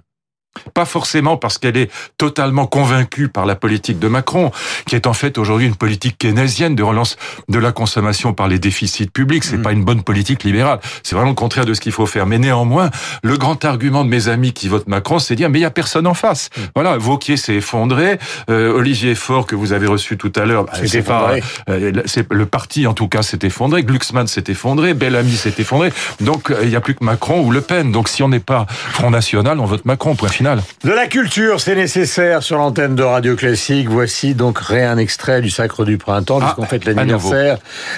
Pas 0.73 0.85
forcément 0.85 1.37
parce 1.37 1.57
qu'elle 1.57 1.77
est 1.77 1.91
totalement 2.17 2.65
convaincue 2.65 3.27
par 3.27 3.45
la 3.45 3.55
politique 3.55 3.99
de 3.99 4.07
Macron, 4.07 4.51
qui 4.85 4.95
est 4.95 5.07
en 5.07 5.13
fait 5.13 5.37
aujourd'hui 5.37 5.67
une 5.67 5.75
politique 5.75 6.17
keynésienne 6.17 6.75
de 6.75 6.83
relance 6.83 7.17
de 7.49 7.59
la 7.59 7.71
consommation 7.71 8.33
par 8.33 8.47
les 8.47 8.59
déficits 8.59 9.07
publics. 9.07 9.43
C'est 9.43 9.57
mm. 9.57 9.61
pas 9.61 9.71
une 9.71 9.83
bonne 9.83 10.03
politique 10.03 10.43
libérale. 10.43 10.79
C'est 11.03 11.15
vraiment 11.15 11.31
le 11.31 11.35
contraire 11.35 11.65
de 11.65 11.73
ce 11.73 11.81
qu'il 11.81 11.91
faut 11.91 12.05
faire. 12.05 12.25
Mais 12.25 12.39
néanmoins, 12.39 12.89
le 13.23 13.37
grand 13.37 13.63
argument 13.65 14.03
de 14.03 14.09
mes 14.09 14.27
amis 14.27 14.53
qui 14.53 14.67
votent 14.67 14.87
Macron, 14.87 15.19
c'est 15.19 15.35
de 15.35 15.37
dire 15.37 15.49
mais 15.49 15.59
il 15.59 15.63
y 15.63 15.65
a 15.65 15.71
personne 15.71 16.07
en 16.07 16.13
face. 16.13 16.49
Mm. 16.55 16.61
Voilà, 16.75 16.97
Vauquier 16.97 17.37
s'est 17.37 17.55
effondré, 17.55 18.19
euh, 18.49 18.73
Olivier 18.73 19.15
Faure 19.15 19.45
que 19.45 19.55
vous 19.55 19.73
avez 19.73 19.87
reçu 19.87 20.17
tout 20.17 20.31
à 20.35 20.45
l'heure, 20.45 20.65
bah, 20.65 20.73
c'est 20.85 21.01
pas 21.01 21.35
euh, 21.69 21.91
le 22.29 22.45
parti 22.45 22.87
en 22.87 22.93
tout 22.93 23.07
cas 23.07 23.21
s'est 23.21 23.39
effondré, 23.43 23.83
Glucksmann 23.83 24.27
s'est 24.27 24.43
effondré, 24.47 24.93
Bellamy 24.93 25.35
s'est 25.35 25.53
effondré. 25.57 25.91
Donc 26.21 26.51
euh, 26.51 26.59
il 26.63 26.69
n'y 26.69 26.75
a 26.75 26.81
plus 26.81 26.95
que 26.95 27.03
Macron 27.03 27.41
ou 27.41 27.51
Le 27.51 27.61
Pen. 27.61 27.91
Donc 27.91 28.07
si 28.09 28.23
on 28.23 28.29
n'est 28.29 28.39
pas 28.39 28.65
Front 28.69 29.09
National, 29.09 29.59
on 29.59 29.65
vote 29.65 29.85
Macron. 29.85 30.15
Point 30.15 30.29
final. 30.29 30.52
De 30.83 30.91
la 30.91 31.07
culture, 31.07 31.59
c'est 31.59 31.75
nécessaire 31.75 32.43
sur 32.43 32.57
l'antenne 32.57 32.95
de 32.95 33.03
Radio 33.03 33.35
Classique. 33.35 33.89
Voici 33.89 34.35
donc 34.35 34.59
rien 34.59 34.97
extrait 34.97 35.41
du 35.41 35.49
Sacre 35.49 35.85
du 35.85 35.97
Printemps, 35.97 36.39
ah, 36.41 36.45
puisqu'on 36.45 36.65
fête 36.65 36.85
l'anniversaire 36.85 37.57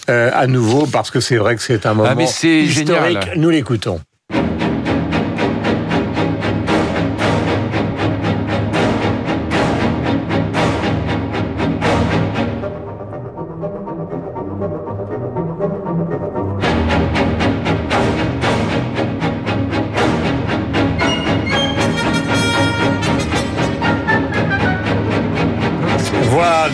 euh, 0.09 0.31
à, 0.33 0.47
nouveau, 0.47 0.85
parce 0.85 1.11
que 1.11 1.19
c'est 1.19 1.37
vrai 1.37 1.55
que 1.55 1.61
c'est 1.61 1.85
un 1.85 1.91
ah, 1.91 1.93
moment 1.93 2.21
historique. 2.21 3.29
Nous 3.35 3.49
l'écoutons. 3.49 3.99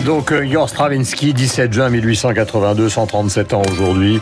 Donc 0.02 0.32
euh, 0.32 0.44
Igor 0.44 0.68
Stravinsky, 0.68 1.32
17 1.32 1.72
juin 1.72 1.88
1882, 1.90 2.88
137 2.88 3.54
ans 3.54 3.62
aujourd'hui, 3.70 4.20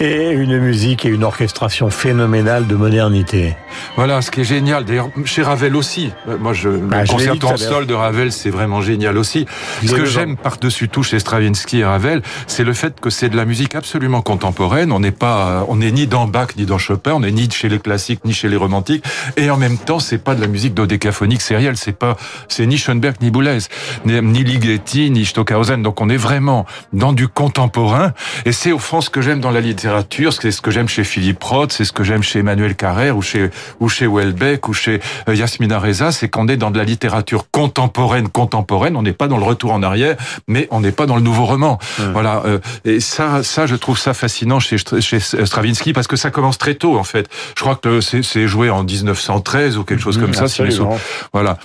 et 0.00 0.30
une 0.30 0.58
musique 0.58 1.04
et 1.04 1.08
une 1.08 1.24
orchestration 1.24 1.90
phénoménale 1.90 2.66
de 2.66 2.74
modernité. 2.74 3.56
Voilà, 3.96 4.22
ce 4.22 4.30
qui 4.30 4.42
est 4.42 4.44
génial. 4.44 4.84
D'ailleurs, 4.84 5.08
chez 5.24 5.42
Ravel 5.42 5.76
aussi. 5.76 6.10
Euh, 6.28 6.36
Moi, 6.38 6.52
je, 6.52 6.68
Bah, 6.68 7.00
le 7.00 7.06
je 7.06 7.46
à 7.46 7.52
en 7.52 7.56
sol 7.56 7.86
de 7.86 7.94
Ravel, 7.94 8.32
c'est 8.32 8.50
vraiment 8.50 8.80
génial 8.80 9.18
aussi. 9.18 9.46
Ce 9.84 9.92
que 9.92 10.04
j'aime 10.04 10.36
par-dessus 10.36 10.88
tout 10.88 11.02
chez 11.02 11.18
Stravinsky 11.18 11.78
et 11.78 11.84
Ravel, 11.84 12.22
c'est 12.46 12.64
le 12.64 12.72
fait 12.72 13.00
que 13.00 13.10
c'est 13.10 13.28
de 13.28 13.36
la 13.36 13.44
musique 13.44 13.74
absolument 13.74 14.22
contemporaine. 14.22 14.92
On 14.92 15.00
n'est 15.00 15.10
pas, 15.10 15.64
on 15.68 15.76
n'est 15.76 15.92
ni 15.92 16.06
dans 16.06 16.26
Bach 16.26 16.48
ni 16.56 16.64
dans 16.66 16.78
Chopin, 16.78 17.12
on 17.12 17.20
n'est 17.20 17.32
ni 17.32 17.48
chez 17.50 17.68
les 17.68 17.78
classiques 17.78 18.24
ni 18.24 18.32
chez 18.32 18.48
les 18.48 18.56
romantiques. 18.56 19.04
Et 19.36 19.50
en 19.50 19.56
même 19.56 19.78
temps, 19.78 19.98
c'est 20.00 20.18
pas 20.18 20.34
de 20.34 20.40
la 20.40 20.46
musique 20.48 20.74
dodécaphonique 20.74 21.40
sérielle. 21.42 21.76
C'est 21.76 21.96
pas, 21.96 22.16
c'est 22.48 22.66
ni 22.66 22.78
Schoenberg 22.78 23.16
ni 23.20 23.30
Boulez, 23.30 23.58
ni, 24.04 24.20
ni 24.20 24.44
Ligeti 24.44 25.07
ni 25.10 25.24
Stockhausen. 25.24 25.82
Donc 25.82 26.00
on 26.00 26.08
est 26.08 26.16
vraiment 26.16 26.66
dans 26.92 27.12
du 27.12 27.28
contemporain. 27.28 28.12
Et 28.44 28.52
c'est 28.52 28.72
au 28.72 28.78
fond 28.78 29.00
ce 29.00 29.10
que 29.10 29.20
j'aime 29.20 29.40
dans 29.40 29.50
la 29.50 29.60
littérature, 29.60 30.32
c'est 30.32 30.50
ce 30.50 30.60
que 30.60 30.70
j'aime 30.70 30.88
chez 30.88 31.04
Philippe 31.04 31.42
Roth, 31.42 31.72
c'est 31.72 31.84
ce 31.84 31.92
que 31.92 32.04
j'aime 32.04 32.22
chez 32.22 32.40
Emmanuel 32.40 32.74
Carrère 32.74 33.16
ou 33.16 33.22
chez 33.22 33.50
ou 33.80 33.88
chez 33.88 34.06
Welbeck 34.06 34.68
ou 34.68 34.72
chez 34.72 35.00
euh, 35.28 35.34
Yasmina 35.34 35.78
Reza, 35.78 36.12
c'est 36.12 36.28
qu'on 36.28 36.48
est 36.48 36.56
dans 36.56 36.70
de 36.70 36.78
la 36.78 36.84
littérature 36.84 37.50
contemporaine, 37.50 38.28
contemporaine. 38.28 38.96
On 38.96 39.02
n'est 39.02 39.12
pas 39.12 39.28
dans 39.28 39.36
le 39.38 39.44
retour 39.44 39.72
en 39.72 39.82
arrière, 39.82 40.16
mais 40.46 40.68
on 40.70 40.80
n'est 40.80 40.92
pas 40.92 41.06
dans 41.06 41.16
le 41.16 41.22
nouveau 41.22 41.44
roman. 41.46 41.78
Voilà. 42.12 42.42
euh, 42.46 42.58
et 42.84 43.00
ça, 43.00 43.42
ça, 43.42 43.66
je 43.66 43.76
trouve 43.76 43.98
ça 43.98 44.14
fascinant 44.14 44.60
chez, 44.60 44.76
chez 45.00 45.20
Stravinsky 45.20 45.92
parce 45.92 46.06
que 46.06 46.16
ça 46.16 46.30
commence 46.30 46.58
très 46.58 46.74
tôt 46.74 46.98
en 46.98 47.04
fait. 47.04 47.28
Je 47.56 47.62
crois 47.62 47.76
que 47.76 48.00
c'est 48.00 48.48
joué 48.48 48.70
en 48.70 48.82
1913 48.84 49.76
ou 49.78 49.84
quelque 49.84 50.02
chose 50.02 50.18
comme 50.18 50.34
ça. 50.34 50.48
si 50.48 50.62
voilà. 51.32 51.58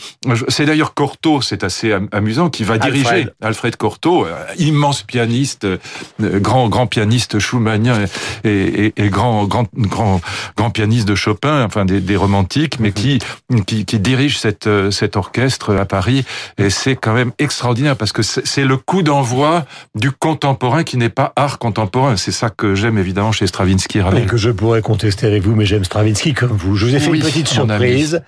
C'est 0.47 0.65
d'ailleurs 0.65 0.93
Cortot, 0.93 1.41
c'est 1.41 1.63
assez 1.63 1.91
am- 1.93 2.07
amusant, 2.11 2.49
qui 2.49 2.63
va 2.63 2.75
Alfred. 2.75 2.93
diriger 2.93 3.27
Alfred 3.41 3.75
Cortot, 3.75 4.25
euh, 4.25 4.45
immense 4.57 5.03
pianiste, 5.03 5.65
euh, 5.65 5.77
grand 6.19 6.69
grand 6.69 6.87
pianiste 6.87 7.39
schumannien 7.39 8.05
et, 8.43 8.49
et, 8.49 8.93
et 8.97 9.09
grand 9.09 9.45
grand 9.45 9.67
grand 9.75 10.21
grand 10.57 10.69
pianiste 10.69 11.07
de 11.07 11.15
Chopin, 11.15 11.63
enfin 11.63 11.85
des, 11.85 12.01
des 12.01 12.15
romantiques, 12.15 12.79
mais 12.79 12.91
qui, 12.91 13.19
qui 13.65 13.85
qui 13.85 13.99
dirige 13.99 14.39
cette 14.39 14.67
euh, 14.67 14.91
cet 14.91 15.15
orchestre 15.15 15.75
à 15.75 15.85
Paris 15.85 16.25
et 16.57 16.69
c'est 16.69 16.95
quand 16.95 17.13
même 17.13 17.31
extraordinaire 17.39 17.95
parce 17.95 18.11
que 18.11 18.21
c'est 18.23 18.65
le 18.65 18.77
coup 18.77 19.01
d'envoi 19.01 19.65
du 19.95 20.11
contemporain 20.11 20.83
qui 20.83 20.97
n'est 20.97 21.09
pas 21.09 21.33
art 21.35 21.59
contemporain. 21.59 22.17
C'est 22.17 22.31
ça 22.31 22.49
que 22.49 22.75
j'aime 22.75 22.97
évidemment 22.97 23.31
chez 23.31 23.47
Stravinsky 23.47 23.99
et 23.99 24.25
que 24.25 24.37
je 24.37 24.49
pourrais 24.49 24.81
contester 24.81 25.27
avec 25.27 25.43
vous, 25.43 25.55
mais 25.55 25.65
j'aime 25.65 25.83
Stravinsky 25.83 26.33
comme 26.33 26.51
vous. 26.51 26.75
Je 26.75 26.87
vous 26.87 26.95
ai 26.95 26.99
fait 26.99 27.09
Oui, 27.09 27.19
une 27.19 27.25
petite 27.25 27.47
surprise. 27.47 28.21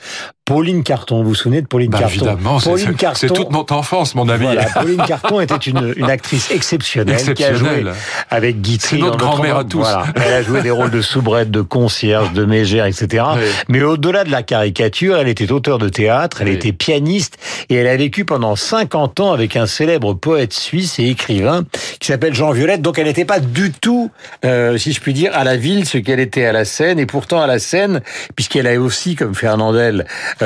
Pauline 0.46 0.84
Carton, 0.84 1.24
vous 1.24 1.30
vous 1.30 1.36
souvenez 1.36 1.64
de 1.64 1.66
Pauline 1.66 1.90
Bah, 1.90 1.98
Carton 2.02 2.14
évidemment, 2.18 2.60
c'est- 2.60 2.70
Pauline 2.70 2.86
c'est 2.90 2.96
Carton, 2.98 3.18
c'est 3.20 3.34
toute 3.34 3.52
notre 3.52 3.74
enfance, 3.74 4.14
mon 4.14 4.30
ami. 4.30 4.46
Voilà, 4.46 4.66
Pauline 4.80 5.02
Carton 5.08 5.42
était 5.42 5.56
une, 5.56 5.96
une 5.98 6.08
actrice 6.12 6.52
exceptionnelle, 6.52 7.16
qui 7.16 7.44
a 7.44 7.56
joué 7.56 7.68
Exceptionnelle. 7.70 7.94
avec 8.30 8.62
Guitry. 8.62 9.00
Notre 9.00 9.18
grand-mère 9.18 9.58
à 9.58 9.64
tous. 9.64 9.80
Voilà. 9.80 10.06
Elle 10.16 10.34
a 10.34 10.44
joué 10.44 10.62
des 10.62 10.70
rôles 10.70 10.92
de 10.92 11.02
soubrette, 11.02 11.50
de 11.50 11.62
concierge, 11.62 12.32
de 12.34 12.46
mégère, 12.46 12.86
etc. 12.86 13.24
Oui. 13.38 13.42
Mais 13.70 13.82
au-delà 13.82 14.24
de 14.24 14.30
la 14.30 14.44
caricature, 14.44 15.18
elle 15.18 15.30
était 15.30 15.52
auteure 15.52 15.80
de 15.80 15.90
théâtre, 15.90 16.42
elle 16.42 16.50
Oui. 16.50 16.54
était 16.54 16.74
pianiste 16.74 17.40
et 17.70 17.76
elle 17.76 17.88
a 17.88 17.98
vécu 17.98 18.24
pendant 18.24 18.56
50 18.56 19.20
ans 19.22 19.34
avec 19.34 19.56
un 19.56 19.66
célèbre 19.66 20.14
poète 20.14 20.54
suisse 20.54 21.00
et 21.00 21.06
écrivain 21.10 21.64
qui 22.00 22.06
s'appelle 22.06 22.36
Jean 22.36 22.52
Violette. 22.52 22.84
Donc 22.84 23.00
elle 23.00 23.08
n'était 23.08 23.26
pas 23.26 23.40
du 23.40 23.72
tout, 23.72 24.12
euh, 24.46 24.78
si 24.78 24.94
je 24.94 25.02
puis 25.02 25.14
dire, 25.14 25.32
à 25.34 25.44
la 25.44 25.58
ville 25.58 25.88
ce 25.88 25.98
qu'elle 25.98 26.20
était 26.20 26.46
à 26.46 26.52
la 26.52 26.66
scène. 26.66 27.00
Et 27.00 27.08
pourtant 27.08 27.42
à 27.42 27.48
la 27.48 27.58
scène, 27.58 28.02
puisqu'elle 28.36 28.68
a 28.68 28.80
aussi, 28.80 29.16
comme 29.16 29.34
Fernandel, 29.34 30.06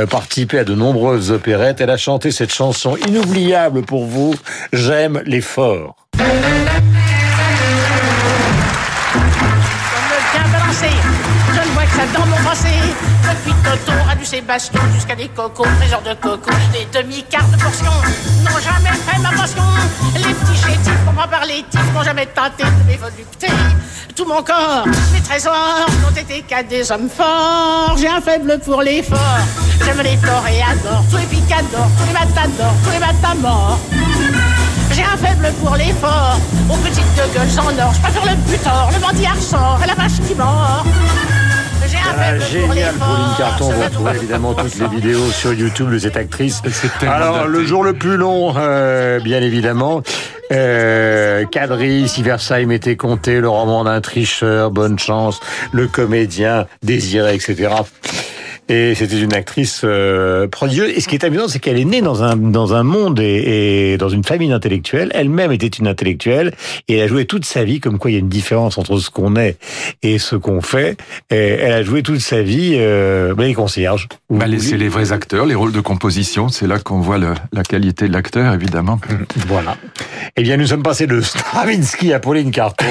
participé 0.10 0.60
à 0.60 0.64
de 0.64 0.76
nombreuses 0.76 1.32
opérettes, 1.32 1.82
elle 1.82 1.90
a 1.90 1.98
chanté 1.98 2.32
cette 2.32 2.54
chanson 2.54 2.96
inoubliable 3.08 3.82
pour 3.82 4.06
vous, 4.06 4.36
J'aime 4.72 5.22
l'effort. 5.26 5.96
Ça 11.96 12.06
dans 12.18 12.26
mon 12.26 12.38
passé. 12.38 12.70
Depuis 13.24 13.54
Toto 13.64 13.98
à 14.10 14.16
du 14.16 14.26
Sébastien 14.26 14.82
jusqu'à 14.94 15.16
des 15.16 15.28
cocos, 15.30 15.66
trésors 15.80 16.02
de 16.02 16.14
coco, 16.16 16.50
des 16.74 16.88
demi-quarts 16.98 17.48
de 17.50 17.62
portion 17.62 17.92
n'ont 18.44 18.60
jamais 18.60 18.96
fait 19.06 19.20
ma 19.20 19.30
passion. 19.32 19.64
Les 20.16 20.34
petits 20.34 20.58
chétifs 20.58 21.06
qu'on 21.06 21.14
prend 21.14 21.28
par 21.28 21.46
les 21.46 21.64
tifs 21.70 21.94
n'ont 21.94 22.04
jamais 22.04 22.26
tenté 22.26 22.64
de 22.64 22.88
mes 22.88 22.98
voluptés. 22.98 23.48
Tout 24.16 24.26
mon 24.26 24.42
corps, 24.42 24.86
mes 25.14 25.22
trésors 25.22 25.86
n'ont 26.02 26.20
été 26.20 26.42
qu'à 26.42 26.64
des 26.64 26.92
hommes 26.92 27.10
forts. 27.10 27.96
J'ai 27.98 28.10
un 28.10 28.22
faible 28.22 28.60
pour 28.60 28.82
les 28.82 29.04
forts. 29.04 29.46
J'aime 29.86 30.02
les 30.02 30.18
toréadors, 30.18 31.04
tous 31.10 31.18
les 31.18 31.26
picadors, 31.26 31.90
tous 31.98 32.08
les 32.08 32.14
matadors, 32.14 32.74
tous 32.84 32.92
les 32.92 33.00
matamors. 33.00 33.80
J'ai 34.92 35.04
un 35.04 35.18
faible 35.18 35.54
pour 35.64 35.76
l'effort, 35.76 36.38
aux 36.70 36.76
petites 36.78 37.16
de 37.16 37.34
gueules 37.34 37.60
en 37.60 37.86
or. 37.86 37.94
Je 37.94 38.02
préfère 38.02 38.26
le 38.26 38.36
butor, 38.52 38.90
le 38.94 39.00
bandit 39.00 39.28
ressort 39.28 39.80
et 39.84 39.88
la 39.88 39.94
vache 39.94 40.20
qui 40.28 40.36
mord. 40.36 40.59
Génial. 42.52 42.96
Pauline 42.96 43.36
Carton. 43.38 43.70
Vous 43.72 43.84
retrouvez 43.84 44.16
évidemment 44.16 44.54
toutes 44.54 44.76
les 44.76 44.88
vidéos 44.88 45.30
sur 45.32 45.54
YouTube 45.54 45.92
de 45.92 46.00
cette 46.00 46.18
actrice. 46.18 46.62
Alors, 47.02 47.36
daté. 47.36 47.50
le 47.50 47.66
jour 47.66 47.84
le 47.84 47.94
plus 47.94 48.18
long, 48.18 48.54
euh, 48.58 49.20
bien 49.20 49.42
évidemment. 49.42 50.02
Euh, 50.52 51.46
Cadry, 51.46 52.08
si 52.08 52.24
Versailles 52.24 52.66
m'était 52.66 52.96
compté, 52.96 53.40
le 53.40 53.50
roman 53.50 53.84
d'un 53.84 54.02
tricheur, 54.02 54.72
bonne 54.72 54.98
chance, 54.98 55.40
le 55.72 55.88
comédien 55.88 56.66
désiré, 56.82 57.36
etc. 57.36 57.70
Et 58.70 58.94
c'était 58.96 59.20
une 59.20 59.34
actrice 59.34 59.82
euh, 59.84 60.48
prodigieuse. 60.48 60.92
Et 60.96 61.02
ce 61.02 61.08
qui 61.08 61.16
est 61.16 61.24
amusant, 61.24 61.48
c'est 61.48 61.60
qu'elle 61.60 61.80
est 61.80 61.86
née 61.86 62.02
dans 62.02 62.24
un 62.24 62.36
dans 62.38 62.74
un 62.76 62.84
monde 62.84 63.20
et, 63.20 63.94
et 63.94 63.98
dans 63.98 64.10
une 64.10 64.24
famille 64.24 64.50
d'intellectuels. 64.50 65.10
Elle-même 65.14 65.52
était 65.52 65.68
une 65.68 65.88
intellectuelle 65.88 66.54
et 66.88 66.98
elle 66.98 67.04
a 67.04 67.08
joué 67.08 67.26
toute 67.26 67.46
sa 67.46 67.64
vie. 67.64 67.80
Comme 67.80 67.98
quoi, 67.98 68.12
il 68.12 68.14
y 68.14 68.18
a 68.18 68.20
une 68.20 68.30
différence 68.30 68.78
entre 68.78 68.98
ce 69.00 69.10
qu'on 69.10 69.36
est 69.36 69.58
et 70.04 70.20
ce 70.20 70.36
qu'on 70.36 70.62
fait. 70.62 70.98
Et 71.32 71.36
elle 71.36 71.74
a 71.74 71.84
joué 71.84 72.04
toute 72.04 72.20
sa 72.20 72.42
vie 72.42 72.74
euh, 72.76 73.34
bah, 73.34 73.46
les 73.46 73.54
concierges. 73.56 74.08
Bah, 74.30 74.46
c'est 74.60 74.78
les 74.78 74.88
vrais 74.90 75.12
acteurs, 75.12 75.46
les 75.48 75.56
rôles 75.56 75.72
de 75.72 75.82
composition. 75.82 76.50
C'est 76.50 76.68
là 76.68 76.78
qu'on 76.80 77.00
voit 77.00 77.18
le- 77.18 77.34
la 77.52 77.64
qualité 77.64 78.08
de 78.08 78.14
l'acteur, 78.14 78.54
évidemment. 78.54 79.00
Voilà. 79.48 79.78
Eh 80.38 80.44
bien, 80.44 80.58
nous 80.58 80.68
sommes 80.68 80.84
passés 80.84 81.08
de 81.08 81.22
Stravinsky 81.22 82.14
à 82.14 82.20
Pauline 82.20 82.52
Carton, 82.52 82.86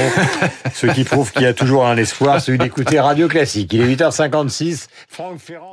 ce 0.74 0.86
qui 0.88 1.04
prouve 1.04 1.30
qu'il 1.32 1.42
y 1.42 1.46
a 1.46 1.54
toujours 1.54 1.86
un 1.86 1.96
espoir, 1.96 2.40
celui 2.40 2.58
d'écouter 2.58 2.98
Radio 2.98 3.28
Classique. 3.28 3.72
Il 3.72 3.80
est 3.82 3.86
8h56, 3.94 4.86
Franck 5.08 5.38
Ferrand. 5.38 5.67